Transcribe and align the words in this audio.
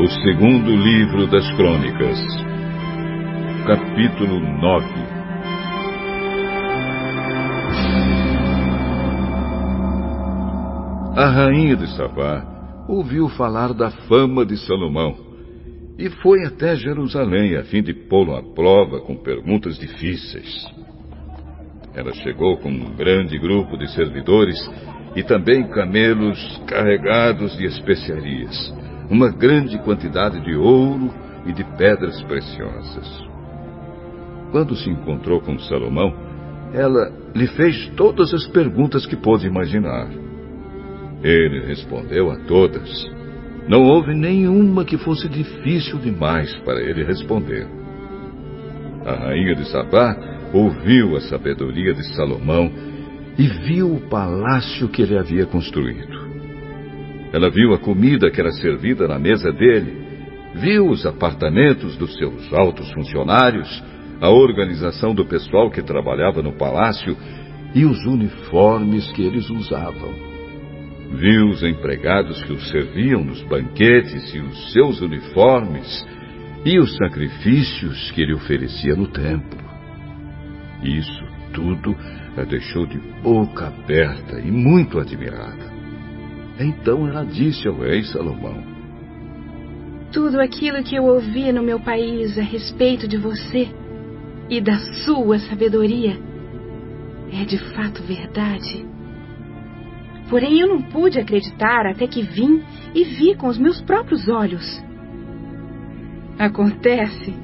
O 0.00 0.08
segundo 0.08 0.74
livro 0.74 1.26
das 1.26 1.46
Crônicas, 1.56 2.18
capítulo 3.66 4.40
9. 4.40 4.86
A 11.14 11.28
rainha 11.28 11.76
de 11.76 11.86
Sabá 11.94 12.42
ouviu 12.88 13.28
falar 13.28 13.74
da 13.74 13.90
fama 13.90 14.46
de 14.46 14.56
Salomão 14.56 15.18
e 15.98 16.08
foi 16.08 16.46
até 16.46 16.76
Jerusalém 16.76 17.58
a 17.58 17.64
fim 17.64 17.82
de 17.82 17.92
pô-lo 17.92 18.34
à 18.34 18.42
prova 18.42 19.02
com 19.02 19.14
perguntas 19.16 19.78
difíceis. 19.78 20.66
Ela 21.94 22.14
chegou 22.14 22.56
com 22.56 22.70
um 22.70 22.96
grande 22.96 23.38
grupo 23.38 23.76
de 23.76 23.86
servidores 23.92 24.56
e 25.14 25.22
também 25.22 25.68
camelos 25.68 26.58
carregados 26.66 27.54
de 27.58 27.66
especiarias 27.66 28.80
uma 29.10 29.28
grande 29.28 29.76
quantidade 29.80 30.40
de 30.40 30.54
ouro 30.54 31.12
e 31.44 31.52
de 31.52 31.64
pedras 31.76 32.22
preciosas. 32.22 33.28
Quando 34.52 34.76
se 34.76 34.88
encontrou 34.88 35.40
com 35.40 35.58
Salomão, 35.58 36.14
ela 36.72 37.12
lhe 37.34 37.48
fez 37.48 37.88
todas 37.96 38.32
as 38.32 38.46
perguntas 38.46 39.04
que 39.06 39.16
pôde 39.16 39.46
imaginar. 39.46 40.08
Ele 41.22 41.66
respondeu 41.66 42.30
a 42.30 42.36
todas. 42.46 42.88
Não 43.68 43.82
houve 43.82 44.14
nenhuma 44.14 44.84
que 44.84 44.96
fosse 44.96 45.28
difícil 45.28 45.98
demais 45.98 46.54
para 46.60 46.80
ele 46.80 47.04
responder. 47.04 47.66
A 49.04 49.14
rainha 49.14 49.54
de 49.54 49.68
Sabá 49.70 50.16
ouviu 50.52 51.16
a 51.16 51.20
sabedoria 51.20 51.92
de 51.94 52.04
Salomão 52.14 52.70
e 53.38 53.46
viu 53.46 53.94
o 53.94 54.00
palácio 54.08 54.88
que 54.88 55.02
ele 55.02 55.18
havia 55.18 55.46
construído. 55.46 56.29
Ela 57.32 57.50
viu 57.50 57.72
a 57.72 57.78
comida 57.78 58.30
que 58.30 58.40
era 58.40 58.50
servida 58.52 59.06
na 59.06 59.18
mesa 59.18 59.52
dele, 59.52 59.96
viu 60.54 60.88
os 60.88 61.06
apartamentos 61.06 61.96
dos 61.96 62.14
seus 62.16 62.52
altos 62.52 62.90
funcionários, 62.92 63.82
a 64.20 64.28
organização 64.28 65.14
do 65.14 65.24
pessoal 65.24 65.70
que 65.70 65.82
trabalhava 65.82 66.42
no 66.42 66.52
palácio 66.52 67.16
e 67.74 67.84
os 67.84 68.04
uniformes 68.04 69.10
que 69.12 69.22
eles 69.22 69.48
usavam. 69.48 70.12
Viu 71.12 71.48
os 71.48 71.62
empregados 71.62 72.42
que 72.42 72.52
os 72.52 72.68
serviam 72.68 73.24
nos 73.24 73.42
banquetes 73.42 74.34
e 74.34 74.38
os 74.38 74.72
seus 74.72 75.00
uniformes 75.00 76.06
e 76.64 76.78
os 76.78 76.96
sacrifícios 76.96 78.10
que 78.12 78.22
ele 78.22 78.34
oferecia 78.34 78.94
no 78.94 79.06
templo. 79.06 79.58
Isso 80.82 81.24
tudo 81.52 81.96
a 82.36 82.44
deixou 82.44 82.86
de 82.86 82.98
boca 83.22 83.66
aberta 83.66 84.40
e 84.40 84.50
muito 84.50 84.98
admirada. 84.98 85.69
Então 86.60 87.08
ela 87.08 87.24
disse 87.24 87.66
ao 87.66 87.78
rei 87.78 88.04
Salomão: 88.04 88.62
Tudo 90.12 90.38
aquilo 90.38 90.82
que 90.82 90.94
eu 90.94 91.04
ouvi 91.04 91.50
no 91.52 91.62
meu 91.62 91.80
país 91.80 92.38
a 92.38 92.42
respeito 92.42 93.08
de 93.08 93.16
você 93.16 93.70
e 94.50 94.60
da 94.60 94.78
sua 95.04 95.38
sabedoria 95.38 96.20
é 97.32 97.44
de 97.46 97.56
fato 97.72 98.02
verdade. 98.02 98.84
Porém, 100.28 100.60
eu 100.60 100.68
não 100.68 100.82
pude 100.82 101.18
acreditar 101.18 101.86
até 101.86 102.06
que 102.06 102.22
vim 102.22 102.62
e 102.94 103.04
vi 103.04 103.34
com 103.34 103.48
os 103.48 103.56
meus 103.56 103.80
próprios 103.80 104.28
olhos. 104.28 104.64
Acontece 106.38 107.34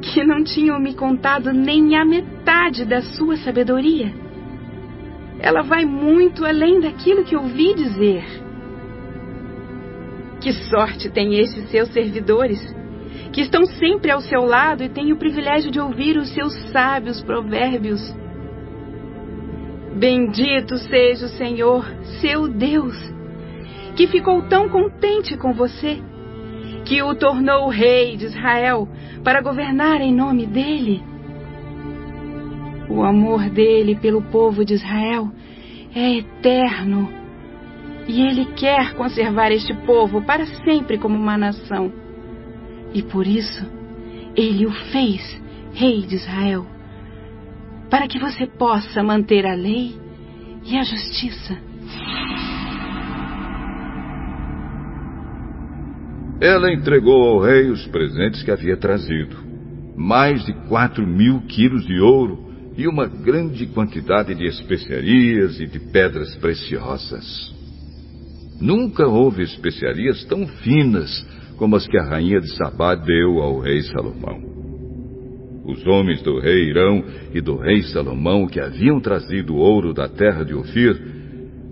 que 0.00 0.24
não 0.24 0.42
tinham 0.42 0.80
me 0.80 0.94
contado 0.94 1.52
nem 1.52 1.96
a 1.96 2.04
metade 2.04 2.84
da 2.84 3.02
sua 3.02 3.36
sabedoria. 3.36 4.12
Ela 5.38 5.62
vai 5.62 5.84
muito 5.84 6.44
além 6.44 6.80
daquilo 6.80 7.22
que 7.22 7.36
ouvi 7.36 7.74
dizer. 7.74 8.45
Que 10.46 10.52
sorte 10.52 11.10
têm 11.10 11.40
esses 11.40 11.68
seus 11.70 11.88
servidores, 11.88 12.60
que 13.32 13.40
estão 13.40 13.64
sempre 13.64 14.12
ao 14.12 14.20
seu 14.20 14.44
lado 14.44 14.84
e 14.84 14.88
têm 14.88 15.12
o 15.12 15.16
privilégio 15.16 15.72
de 15.72 15.80
ouvir 15.80 16.16
os 16.16 16.32
seus 16.32 16.54
sábios 16.70 17.20
provérbios. 17.20 18.00
Bendito 19.96 20.76
seja 20.76 21.26
o 21.26 21.30
Senhor, 21.30 21.84
seu 22.20 22.46
Deus, 22.46 22.94
que 23.96 24.06
ficou 24.06 24.40
tão 24.42 24.68
contente 24.68 25.36
com 25.36 25.52
você, 25.52 26.00
que 26.84 27.02
o 27.02 27.12
tornou 27.16 27.68
rei 27.68 28.16
de 28.16 28.26
Israel 28.26 28.88
para 29.24 29.42
governar 29.42 30.00
em 30.00 30.14
nome 30.14 30.46
dele. 30.46 31.02
O 32.88 33.02
amor 33.02 33.50
dele 33.50 33.96
pelo 33.96 34.22
povo 34.22 34.64
de 34.64 34.74
Israel 34.74 35.28
é 35.92 36.18
eterno 36.18 37.25
e 38.08 38.22
ele 38.22 38.46
quer 38.56 38.94
conservar 38.94 39.50
este 39.50 39.74
povo 39.84 40.22
para 40.22 40.46
sempre 40.46 40.98
como 40.98 41.16
uma 41.16 41.36
nação. 41.36 41.92
E 42.94 43.02
por 43.02 43.26
isso, 43.26 43.64
ele 44.36 44.66
o 44.66 44.72
fez 44.92 45.42
rei 45.72 46.02
de 46.02 46.14
Israel, 46.14 46.66
para 47.90 48.06
que 48.06 48.18
você 48.18 48.46
possa 48.46 49.02
manter 49.02 49.44
a 49.46 49.54
lei 49.54 49.94
e 50.64 50.76
a 50.76 50.82
justiça. 50.82 51.58
Ela 56.40 56.72
entregou 56.72 57.22
ao 57.22 57.40
rei 57.40 57.70
os 57.70 57.86
presentes 57.86 58.42
que 58.42 58.50
havia 58.50 58.76
trazido: 58.76 59.36
mais 59.96 60.44
de 60.44 60.52
quatro 60.68 61.06
mil 61.06 61.40
quilos 61.42 61.86
de 61.86 61.98
ouro 61.98 62.46
e 62.76 62.86
uma 62.86 63.06
grande 63.06 63.66
quantidade 63.66 64.34
de 64.34 64.44
especiarias 64.44 65.58
e 65.58 65.66
de 65.66 65.80
pedras 65.80 66.34
preciosas. 66.36 67.55
Nunca 68.60 69.06
houve 69.06 69.42
especiarias 69.42 70.24
tão 70.24 70.46
finas 70.46 71.26
como 71.56 71.76
as 71.76 71.86
que 71.86 71.98
a 71.98 72.04
rainha 72.04 72.40
de 72.40 72.48
Sabá 72.56 72.94
deu 72.94 73.40
ao 73.40 73.60
rei 73.60 73.82
Salomão. 73.82 74.56
Os 75.64 75.84
homens 75.86 76.22
do 76.22 76.38
rei 76.38 76.70
Irão 76.70 77.04
e 77.34 77.40
do 77.40 77.56
rei 77.56 77.82
Salomão 77.82 78.46
que 78.46 78.60
haviam 78.60 79.00
trazido 79.00 79.56
ouro 79.56 79.92
da 79.92 80.08
terra 80.08 80.44
de 80.44 80.54
Ofir 80.54 80.96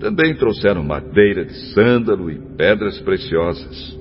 também 0.00 0.34
trouxeram 0.34 0.82
madeira 0.82 1.44
de 1.44 1.54
sândalo 1.72 2.30
e 2.30 2.38
pedras 2.56 3.00
preciosas. 3.00 3.98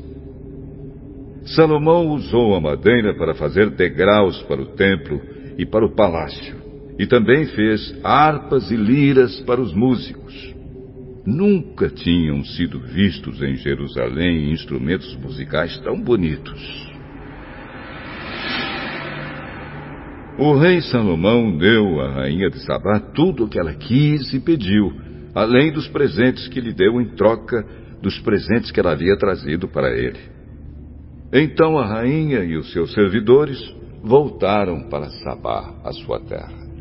Salomão 1.46 2.08
usou 2.08 2.56
a 2.56 2.62
madeira 2.62 3.16
para 3.16 3.34
fazer 3.36 3.70
degraus 3.70 4.42
para 4.44 4.62
o 4.62 4.68
templo 4.76 5.22
e 5.58 5.66
para 5.66 5.86
o 5.86 5.94
palácio, 5.94 6.56
e 6.98 7.06
também 7.06 7.46
fez 7.48 7.96
harpas 8.04 8.72
e 8.72 8.76
liras 8.76 9.40
para 9.42 9.62
os 9.62 9.74
músicos. 9.74 10.53
Nunca 11.26 11.90
tinham 11.90 12.44
sido 12.44 12.80
vistos 12.80 13.42
em 13.42 13.56
Jerusalém 13.56 14.52
instrumentos 14.52 15.16
musicais 15.16 15.78
tão 15.80 16.02
bonitos. 16.02 16.92
O 20.38 20.56
rei 20.58 20.82
Salomão 20.82 21.58
deu 21.58 22.02
à 22.02 22.12
rainha 22.16 22.50
de 22.50 22.60
Sabá 22.66 23.00
tudo 23.00 23.46
o 23.46 23.48
que 23.48 23.58
ela 23.58 23.74
quis 23.74 24.34
e 24.34 24.40
pediu, 24.40 24.92
além 25.34 25.72
dos 25.72 25.88
presentes 25.88 26.48
que 26.50 26.60
lhe 26.60 26.74
deu 26.74 27.00
em 27.00 27.16
troca 27.16 27.64
dos 28.02 28.20
presentes 28.20 28.72
que 28.72 28.80
ela 28.80 28.92
havia 28.92 29.16
trazido 29.16 29.68
para 29.68 29.96
ele. 29.96 30.20
Então 31.32 31.78
a 31.78 31.86
rainha 31.86 32.44
e 32.44 32.58
os 32.58 32.72
seus 32.74 32.94
servidores 32.94 33.58
voltaram 34.04 34.90
para 34.90 35.10
Sabá, 35.24 35.74
a 35.86 35.94
sua 35.94 36.20
terra. 36.20 36.73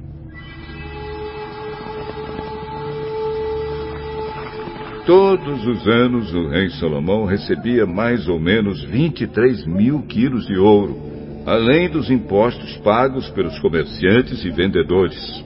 Todos 5.05 5.67
os 5.67 5.89
anos 5.89 6.33
o 6.33 6.47
rei 6.47 6.71
Salomão 6.71 7.25
recebia 7.25 7.85
mais 7.85 8.29
ou 8.29 8.39
menos 8.39 8.85
23 8.85 9.67
mil 9.67 10.03
quilos 10.03 10.47
de 10.47 10.57
ouro, 10.57 10.97
além 11.45 11.91
dos 11.91 12.09
impostos 12.09 12.77
pagos 12.79 13.29
pelos 13.31 13.59
comerciantes 13.59 14.45
e 14.45 14.51
vendedores. 14.51 15.45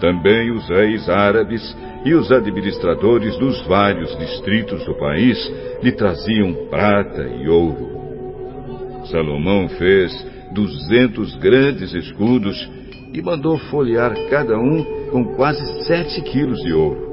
Também 0.00 0.50
os 0.52 0.66
reis 0.70 1.06
árabes 1.06 1.76
e 2.06 2.14
os 2.14 2.32
administradores 2.32 3.36
dos 3.36 3.60
vários 3.66 4.16
distritos 4.16 4.82
do 4.86 4.94
país 4.94 5.36
lhe 5.82 5.92
traziam 5.92 6.54
prata 6.70 7.28
e 7.28 7.46
ouro. 7.48 9.04
Salomão 9.10 9.68
fez 9.68 10.12
duzentos 10.52 11.36
grandes 11.36 11.92
escudos 11.92 12.56
e 13.12 13.20
mandou 13.20 13.58
folhear 13.58 14.14
cada 14.30 14.58
um 14.58 14.82
com 15.10 15.36
quase 15.36 15.84
sete 15.84 16.22
quilos 16.22 16.58
de 16.62 16.72
ouro. 16.72 17.05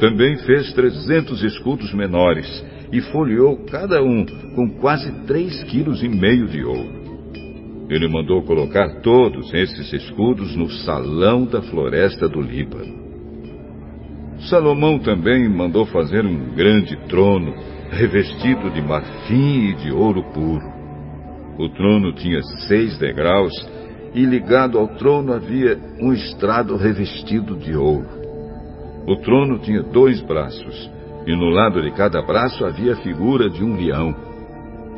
Também 0.00 0.34
fez 0.38 0.72
trezentos 0.72 1.42
escudos 1.42 1.92
menores 1.92 2.64
e 2.90 3.02
folheou 3.02 3.58
cada 3.66 4.02
um 4.02 4.24
com 4.54 4.70
quase 4.80 5.12
três 5.26 5.62
quilos 5.64 6.02
e 6.02 6.08
meio 6.08 6.48
de 6.48 6.64
ouro. 6.64 6.98
Ele 7.90 8.08
mandou 8.08 8.42
colocar 8.42 9.02
todos 9.02 9.52
esses 9.52 9.92
escudos 9.92 10.56
no 10.56 10.70
salão 10.70 11.44
da 11.44 11.60
floresta 11.60 12.26
do 12.26 12.40
Líbano. 12.40 12.98
Salomão 14.48 14.98
também 14.98 15.46
mandou 15.50 15.84
fazer 15.84 16.24
um 16.24 16.54
grande 16.54 16.96
trono 17.08 17.54
revestido 17.90 18.70
de 18.70 18.80
marfim 18.80 19.70
e 19.70 19.74
de 19.74 19.92
ouro 19.92 20.22
puro. 20.32 20.66
O 21.58 21.68
trono 21.68 22.14
tinha 22.14 22.40
seis 22.68 22.96
degraus 22.96 23.52
e 24.14 24.24
ligado 24.24 24.78
ao 24.78 24.88
trono 24.96 25.34
havia 25.34 25.78
um 26.00 26.10
estrado 26.14 26.74
revestido 26.76 27.54
de 27.58 27.76
ouro. 27.76 28.19
O 29.06 29.16
trono 29.16 29.58
tinha 29.58 29.82
dois 29.82 30.20
braços, 30.22 30.90
e 31.26 31.34
no 31.34 31.48
lado 31.48 31.82
de 31.82 31.90
cada 31.92 32.22
braço 32.22 32.64
havia 32.64 32.92
a 32.92 32.96
figura 32.96 33.48
de 33.48 33.62
um 33.62 33.76
leão. 33.76 34.14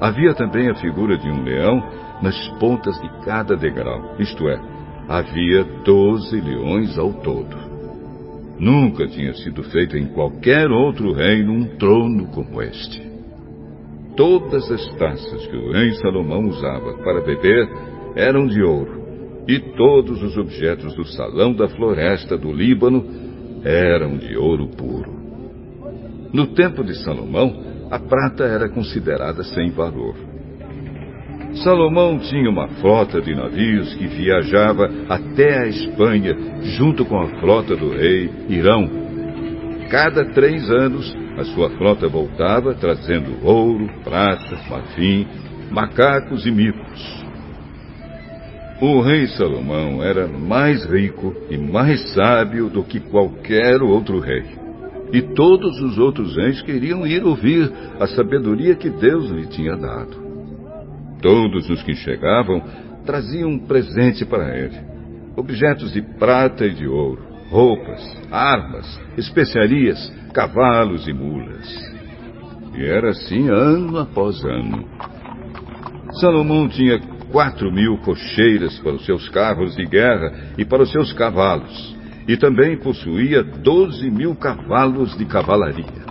Havia 0.01 0.35
também 0.35 0.69
a 0.69 0.75
figura 0.75 1.17
de 1.17 1.29
um 1.29 1.43
leão 1.43 1.83
nas 2.21 2.49
pontas 2.59 3.01
de 3.01 3.09
cada 3.25 3.57
degrau, 3.57 4.15
isto 4.19 4.49
é, 4.49 4.61
havia 5.09 5.65
doze 5.85 6.41
leões 6.41 6.99
ao 6.99 7.13
todo. 7.13 7.57
Nunca 8.59 9.07
tinha 9.09 9.35
sido 9.35 9.63
feito 9.65 9.97
em 9.97 10.07
qualquer 10.07 10.71
outro 10.71 11.13
reino 11.13 11.53
um 11.53 11.77
trono 11.77 12.27
como 12.29 12.63
este. 12.63 13.03
Todas 14.17 14.71
as 14.71 14.87
taças 14.97 15.47
que 15.47 15.57
o 15.57 15.73
rei 15.73 15.93
Salomão 15.95 16.47
usava 16.47 16.95
para 16.99 17.23
beber 17.23 17.69
eram 18.15 18.47
de 18.47 18.63
ouro, 18.63 19.03
e 19.49 19.59
todos 19.59 20.23
os 20.23 20.37
objetos 20.37 20.95
do 20.95 21.05
salão 21.05 21.53
da 21.55 21.69
floresta 21.69 22.37
do 22.37 22.53
Líbano 22.53 23.32
eram 23.65 24.17
de 24.17 24.37
ouro 24.37 24.69
puro. 24.69 25.13
No 26.33 26.49
tempo 26.49 26.83
de 26.83 26.95
Salomão, 27.03 27.63
a 27.91 27.99
prata 27.99 28.45
era 28.45 28.69
considerada 28.69 29.43
sem 29.45 29.71
valor. 29.71 30.17
Salomão 31.63 32.19
tinha 32.19 32.49
uma 32.49 32.67
frota 32.81 33.21
de 33.21 33.35
navios 33.35 33.95
que 33.95 34.07
viajava 34.07 34.91
até 35.09 35.59
a 35.59 35.69
Espanha 35.69 36.35
junto 36.79 37.05
com 37.05 37.21
a 37.21 37.29
frota 37.41 37.77
do 37.77 37.91
rei 37.91 38.31
Irão. 38.49 38.89
Cada 39.91 40.25
três 40.33 40.71
anos, 40.71 41.15
a 41.37 41.45
sua 41.45 41.69
frota 41.77 42.09
voltava 42.09 42.73
trazendo 42.75 43.45
ouro, 43.45 43.87
prata, 44.03 44.59
marfim, 44.71 45.27
macacos 45.71 46.47
e 46.47 46.51
micos. 46.51 47.23
O 48.83 49.01
rei 49.01 49.29
Salomão 49.29 50.03
era 50.03 50.27
mais 50.27 50.85
rico 50.85 51.33
e 51.49 51.57
mais 51.57 52.03
sábio 52.15 52.69
do 52.69 52.83
que 52.83 52.99
qualquer 52.99 53.81
outro 53.81 54.19
rei. 54.19 54.43
E 55.13 55.23
todos 55.23 55.81
os 55.81 55.99
outros 55.99 56.35
reis 56.37 56.61
queriam 56.63 57.07
ir 57.07 57.23
ouvir 57.23 57.73
a 58.01 58.09
sabedoria 58.09 58.75
que 58.75 58.91
Deus 58.91 59.31
lhe 59.31 59.47
tinha 59.47 59.77
dado. 59.77 60.21
Todos 61.23 61.71
os 61.71 61.81
que 61.85 61.95
chegavam 61.95 62.61
traziam 63.07 63.51
um 63.51 63.59
presente 63.61 64.25
para 64.25 64.59
ele: 64.59 64.81
objetos 65.37 65.93
de 65.93 66.03
prata 66.03 66.67
e 66.67 66.75
de 66.75 66.89
ouro, 66.89 67.23
roupas, 67.51 68.03
armas, 68.33 69.01
especiarias, 69.17 70.13
cavalos 70.35 71.07
e 71.07 71.13
mulas. 71.13 71.69
E 72.77 72.85
era 72.85 73.11
assim 73.11 73.49
ano 73.49 73.97
após 74.01 74.45
ano. 74.45 74.85
Salomão 76.21 76.69
tinha 76.69 76.99
quatro 77.33 77.73
mil 77.73 77.97
cocheiras 77.99 78.79
para 78.81 78.93
os 78.93 79.05
seus 79.07 79.29
carros 79.31 79.75
de 79.75 79.87
guerra 79.87 80.53
e 80.59 80.65
para 80.65 80.83
os 80.83 80.93
seus 80.93 81.13
cavalos, 81.15 81.97
e 82.29 82.37
também 82.37 82.77
possuía 82.77 83.43
doze 83.43 84.11
mil 84.11 84.37
cavalos 84.37 85.17
de 85.17 85.25
cavalaria. 85.25 86.03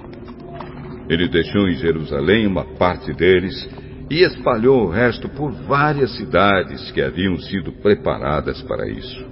Ele 1.08 1.28
deixou 1.28 1.70
em 1.70 1.76
Jerusalém 1.76 2.48
uma 2.48 2.66
parte 2.76 3.14
deles 3.14 3.70
e 4.10 4.24
espalhou 4.24 4.86
o 4.86 4.90
resto 4.90 5.30
por 5.30 5.52
várias 5.52 6.16
cidades 6.18 6.92
que 6.92 7.02
haviam 7.02 7.38
sido 7.38 7.72
preparadas 7.72 8.62
para 8.64 8.90
isso. 8.90 9.26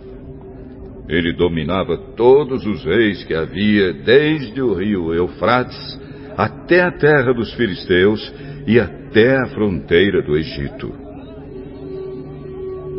Ele 1.10 1.34
dominava 1.34 1.98
todos 2.16 2.66
os 2.68 2.86
reis 2.86 3.24
que 3.24 3.34
havia 3.34 3.94
desde 3.94 4.62
o 4.62 4.74
rio 4.76 5.14
Eufrates 5.14 6.00
até 6.38 6.82
a 6.82 6.92
terra 6.92 7.34
dos 7.34 7.52
filisteus 7.56 8.32
e 8.68 8.80
até 8.80 9.38
a 9.38 9.48
fronteira 9.48 10.22
do 10.22 10.38
Egito. 10.38 11.09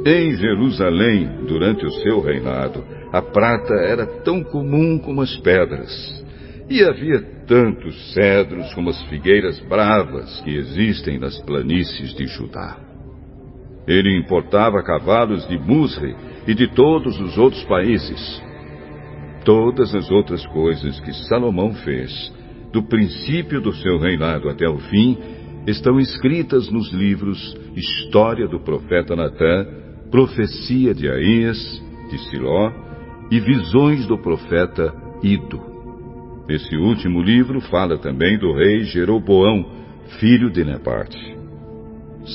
Em 0.04 0.34
Jerusalém, 0.34 1.44
durante 1.46 1.84
o 1.84 1.90
seu 1.90 2.20
reinado, 2.20 2.82
a 3.12 3.20
prata 3.20 3.74
era 3.74 4.06
tão 4.22 4.42
comum 4.42 4.98
como 4.98 5.20
as 5.20 5.36
pedras, 5.38 6.24
e 6.70 6.82
havia 6.82 7.20
tantos 7.46 8.14
cedros 8.14 8.72
como 8.72 8.88
as 8.88 9.02
figueiras 9.08 9.60
bravas 9.68 10.40
que 10.40 10.56
existem 10.56 11.18
nas 11.18 11.38
planícies 11.42 12.14
de 12.14 12.26
Judá. 12.26 12.78
Ele 13.86 14.18
importava 14.18 14.82
cavalos 14.82 15.46
de 15.48 15.58
Musre 15.58 16.16
e 16.46 16.54
de 16.54 16.68
todos 16.68 17.20
os 17.20 17.36
outros 17.36 17.62
países. 17.64 18.42
Todas 19.44 19.94
as 19.94 20.10
outras 20.10 20.46
coisas 20.46 20.98
que 21.00 21.12
Salomão 21.28 21.74
fez, 21.74 22.32
do 22.72 22.82
princípio 22.84 23.60
do 23.60 23.72
seu 23.74 23.98
reinado 23.98 24.48
até 24.48 24.66
o 24.66 24.78
fim, 24.78 25.18
estão 25.66 26.00
escritas 26.00 26.70
nos 26.70 26.90
livros 26.90 27.54
História 27.76 28.48
do 28.48 28.60
Profeta 28.60 29.14
Natã 29.14 29.80
profecia 30.10 30.92
de 30.92 31.08
Aías, 31.08 31.82
de 32.10 32.18
Siló 32.30 32.72
e 33.30 33.38
visões 33.38 34.06
do 34.06 34.18
profeta 34.18 34.92
Ido. 35.22 35.60
Esse 36.48 36.76
último 36.76 37.22
livro 37.22 37.60
fala 37.60 37.96
também 37.96 38.36
do 38.36 38.52
rei 38.52 38.80
Jeroboão, 38.80 39.64
filho 40.18 40.50
de 40.50 40.64
Nebate. 40.64 41.38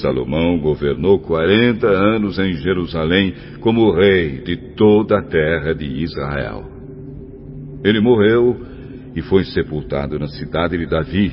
Salomão 0.02 0.58
governou 0.58 1.20
40 1.20 1.86
anos 1.88 2.40
em 2.40 2.54
Jerusalém 2.54 3.34
como 3.60 3.92
rei 3.92 4.42
de 4.42 4.56
toda 4.76 5.20
a 5.20 5.24
terra 5.24 5.74
de 5.74 5.86
Israel. 5.86 6.64
Ele 7.84 8.00
morreu 8.00 8.58
e 9.16 9.22
foi 9.22 9.44
sepultado 9.44 10.18
na 10.18 10.28
cidade 10.28 10.78
de 10.78 10.86
Davi, 10.86 11.32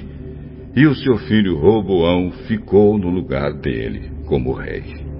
e 0.74 0.86
o 0.86 0.94
seu 0.94 1.18
filho 1.18 1.58
Roboão 1.58 2.32
ficou 2.46 2.98
no 2.98 3.10
lugar 3.10 3.52
dele 3.52 4.10
como 4.26 4.52
rei. 4.52 5.11